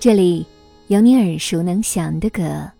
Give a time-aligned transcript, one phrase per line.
[0.00, 0.46] 这里
[0.86, 2.70] 有你耳熟能详的歌，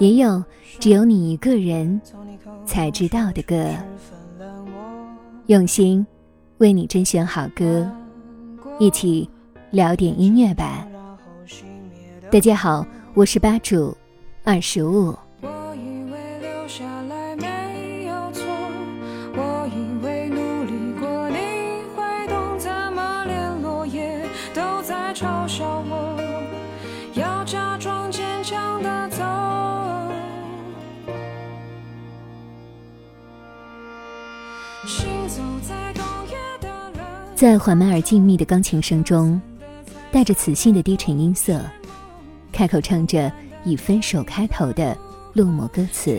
[0.00, 0.42] 也有
[0.80, 2.00] 只有你一个人
[2.66, 3.70] 才知道的歌。
[5.46, 6.04] 用心
[6.58, 7.88] 为你甄选好歌，
[8.80, 9.28] 一起
[9.70, 10.84] 聊点音乐吧。
[12.28, 12.84] 大家好，
[13.14, 13.96] 我是吧主
[14.42, 15.14] 二十五。
[37.36, 39.38] 在缓慢而静谧的钢琴声中，
[40.10, 41.60] 带着磁性的低沉音色，
[42.50, 43.30] 开口唱着
[43.62, 44.96] 以分手开头的
[45.34, 46.18] 落寞歌词。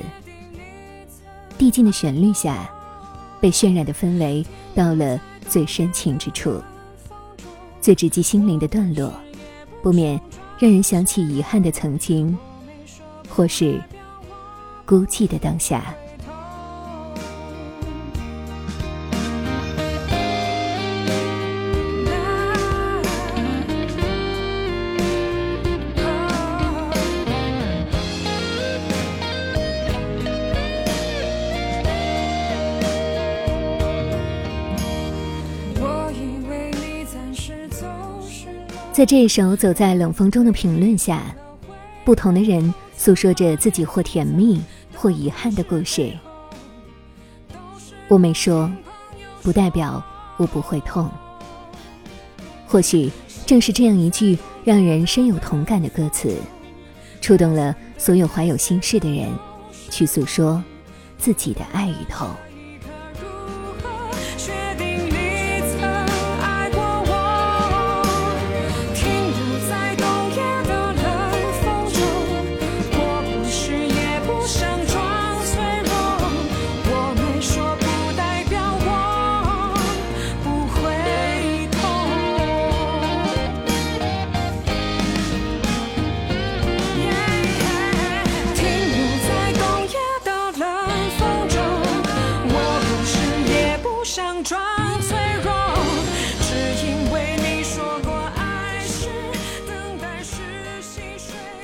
[1.58, 2.70] 递进的旋律下，
[3.42, 6.62] 被渲染的氛围到了最深情之处，
[7.82, 9.12] 最直击心灵的段落，
[9.82, 10.22] 不免
[10.60, 12.38] 让人想起遗憾的曾经，
[13.28, 13.82] 或是
[14.86, 15.96] 孤寂的当下。
[38.98, 41.22] 在这一首走在冷风中的评论下，
[42.04, 44.60] 不同的人诉说着自己或甜蜜
[44.92, 46.12] 或遗憾的故事。
[48.08, 48.68] 我没说，
[49.44, 50.04] 不代表
[50.38, 51.08] 我不会痛。
[52.66, 53.12] 或许
[53.46, 56.36] 正是这样一句让人深有同感的歌词，
[57.22, 59.30] 触动了所有怀有心事的人，
[59.92, 60.64] 去诉说
[61.20, 62.28] 自己的爱与痛。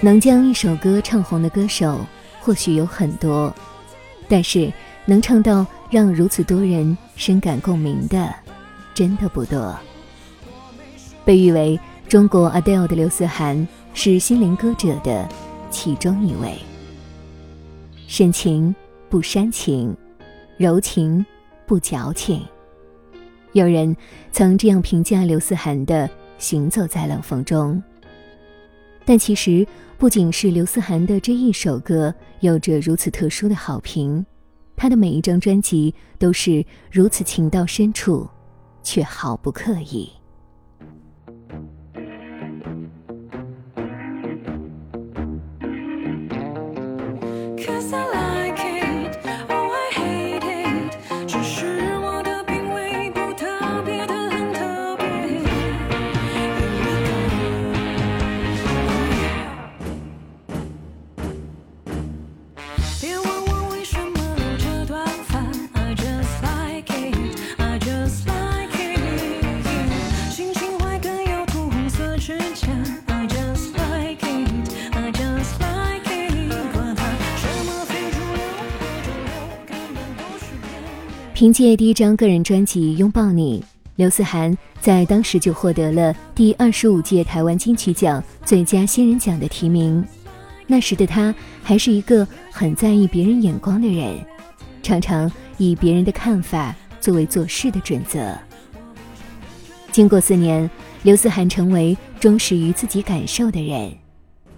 [0.03, 1.97] 能将一首歌唱红的歌手
[2.41, 3.55] 或许有很多，
[4.27, 4.69] 但是
[5.05, 8.35] 能唱到让如此多人深感共鸣的，
[8.93, 9.73] 真的不多。
[11.23, 15.25] 被誉为中国 Adele 的刘思涵是心灵歌者的
[15.71, 16.57] 其中一位。
[18.05, 18.75] 深情
[19.09, 19.95] 不煽情，
[20.57, 21.25] 柔情
[21.65, 22.45] 不矫情。
[23.53, 23.95] 有人
[24.33, 26.05] 曾这样评价刘思涵的
[26.37, 27.81] 《行走在冷风中》，
[29.05, 29.65] 但其实。
[30.03, 34.25] 不仅是刘思涵的这一首歌有着如此特殊的好评，
[34.75, 38.27] 他的每一张专辑都是如此情到深处，
[38.83, 40.11] 却毫不刻意。
[81.43, 83.59] 凭借第一张个人专辑《拥抱你》，
[83.97, 90.01] 刘思涵在当时就获得了第二十五届台湾金曲奖最佳新人奖的提名。
[90.67, 94.15] 那时的他还是一个很在意别人眼光的人，
[94.81, 98.33] 常常以别人的看法作为做事的准则。
[99.91, 100.71] 经过四年，
[101.01, 103.91] 刘思涵成为忠实于自己感受的人，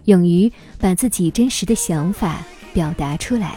[0.04, 2.46] 勇于把自己真实的想法
[2.76, 3.56] 表达出来。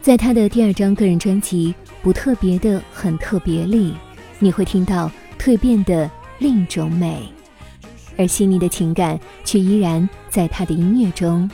[0.00, 1.74] 在他的第二张个人专辑。
[2.02, 3.94] 不特别的，很特别里，
[4.38, 7.28] 你会听到蜕变的另一种美，
[8.16, 11.50] 而细腻的情感却依然在他的音乐中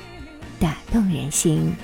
[0.61, 1.75] 打动人心。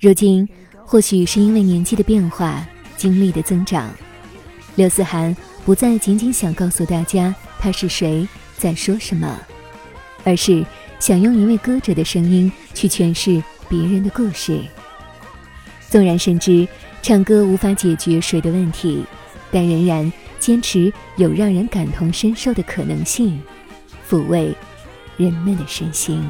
[0.00, 0.48] 如今，
[0.84, 2.64] 或许是因为年纪的变化、
[2.96, 3.92] 经历的增长，
[4.76, 8.24] 刘思涵不再仅仅想告诉大家他是谁，
[8.56, 9.36] 在说什么，
[10.22, 10.64] 而是
[11.00, 14.60] 想用一位歌者的声音去诠释别人的故事。
[15.90, 16.68] 纵然深知
[17.02, 19.04] 唱歌无法解决谁的问题，
[19.50, 23.42] 但仍然坚持有让人感同身受的可能性，
[24.08, 24.54] 抚慰
[25.16, 26.24] 人们的身心。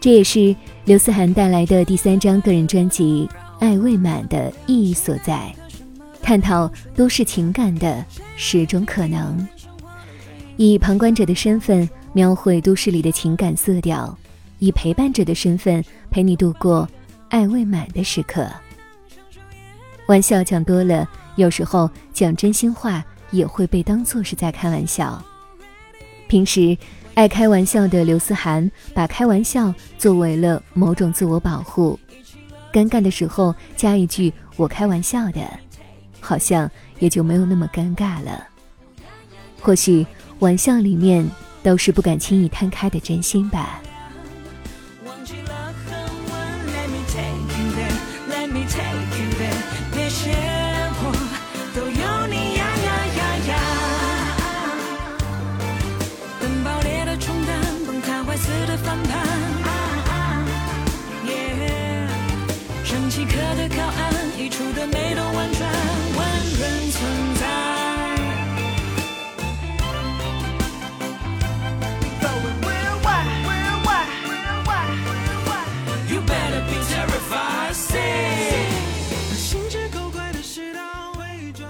[0.00, 0.56] 这也是
[0.86, 5.54] 刘思涵带来的第三张个人专辑《爱未满》的意义所在，
[6.22, 8.02] 探讨都市情感的
[8.34, 9.46] 十种可能，
[10.56, 14.16] 以旁观者的身份描绘都市里的情感色调，
[14.58, 16.88] 以陪伴者的身份陪你度过
[17.28, 18.48] 爱未满的时刻。
[20.06, 21.06] 玩笑讲多了，
[21.36, 25.22] 有时候讲真心话也会被当作是在开玩笑。
[26.30, 26.78] 平时。
[27.14, 31.98] 爱开玩笑的刘思涵，把开玩笑作为了某种自我保护。
[32.72, 35.40] 尴尬的时候加一句“我开玩笑的”，
[36.20, 38.46] 好像也就没有那么尴尬了。
[39.60, 40.06] 或许
[40.38, 41.28] 玩笑里面
[41.64, 43.82] 都是不敢轻易摊开的真心吧。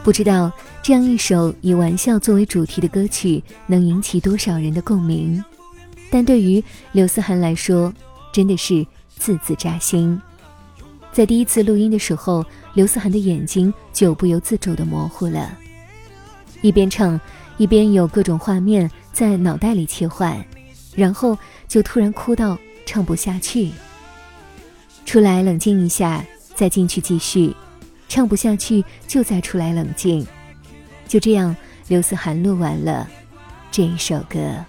[0.02, 0.50] 不知道
[0.82, 5.43] 这样一首以玩笑作为主题的歌曲能引起多少人的共鸣，
[6.11, 6.62] 但对于
[6.93, 7.93] 刘思涵来说，
[8.32, 8.85] 真的是
[9.19, 10.20] 字字扎心。
[11.12, 15.56] 在第一次录音的时候，刘思涵的眼睛就不由自主的模糊了，
[16.62, 17.20] 一边唱，
[17.58, 20.43] 一边有各种画面在脑袋里切换，
[20.94, 21.37] 然后
[21.69, 22.56] 就突然哭到
[22.87, 23.70] 唱不下去。
[25.05, 27.55] 出来冷静一下，再进去继续。
[28.10, 30.26] 唱不下去，就再出来冷静。
[31.06, 33.08] 就这样，刘思涵录完了
[33.70, 34.67] 这一首歌。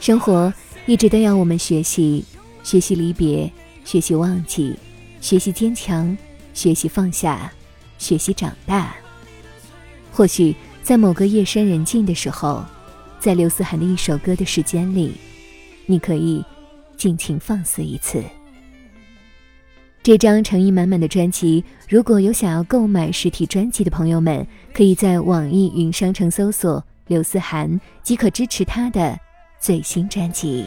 [0.00, 0.50] 生活
[0.86, 2.24] 一直都要我们学习，
[2.62, 3.52] 学习离别，
[3.84, 4.74] 学习忘记，
[5.20, 6.16] 学习坚强，
[6.54, 7.52] 学习放下，
[7.98, 8.96] 学习长大。
[10.10, 12.64] 或许在某个夜深人静的时候，
[13.20, 15.12] 在刘思涵的一首歌的时间里，
[15.88, 16.44] 你可以
[16.96, 18.22] 尽情放肆一次。
[20.02, 29.18] 这张诚意满满的专辑，如果有想要购买实体专辑的朋友们，可以在网易云商城搜索刘思涵，即可支持他的。
[29.60, 30.66] 最新专辑。